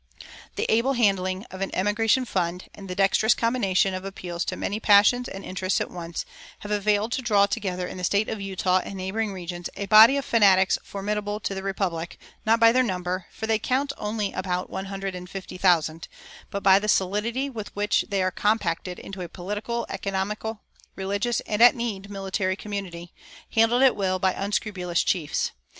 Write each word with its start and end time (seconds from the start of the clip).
The 0.55 0.65
able 0.67 0.93
handling 0.93 1.45
of 1.51 1.61
an 1.61 1.69
emigration 1.75 2.25
fund, 2.25 2.67
and 2.73 2.89
the 2.89 2.95
dexterous 2.95 3.35
combination 3.35 3.93
of 3.93 4.03
appeals 4.03 4.43
to 4.45 4.55
many 4.55 4.79
passions 4.79 5.29
and 5.29 5.45
interests 5.45 5.79
at 5.79 5.91
once, 5.91 6.25
have 6.61 6.71
availed 6.71 7.11
to 7.11 7.21
draw 7.21 7.45
together 7.45 7.85
in 7.87 7.97
the 7.97 8.03
State 8.03 8.27
of 8.27 8.41
Utah 8.41 8.79
and 8.83 8.95
neighboring 8.95 9.31
regions 9.31 9.69
a 9.77 9.85
body 9.85 10.17
of 10.17 10.25
fanatics 10.25 10.79
formidable 10.83 11.39
to 11.41 11.53
the 11.53 11.61
Republic, 11.61 12.17
not 12.47 12.59
by 12.59 12.71
their 12.71 12.81
number, 12.81 13.27
for 13.31 13.45
they 13.45 13.59
count 13.59 13.93
only 13.95 14.33
about 14.33 14.71
one 14.71 14.85
hundred 14.85 15.13
and 15.13 15.29
fifty 15.29 15.59
thousand, 15.59 16.07
but 16.49 16.63
by 16.63 16.79
the 16.79 16.87
solidity 16.87 17.47
with 17.47 17.69
which 17.75 18.03
they 18.09 18.23
are 18.23 18.31
compacted 18.31 18.97
into 18.97 19.21
a 19.21 19.29
political, 19.29 19.85
economical, 19.87 20.61
religious, 20.95 21.41
and, 21.41 21.61
at 21.61 21.75
need, 21.75 22.09
military 22.09 22.55
community, 22.55 23.13
handled 23.51 23.83
at 23.83 23.95
will 23.95 24.17
by 24.17 24.33
unscrupulous 24.33 25.03
chiefs. 25.03 25.51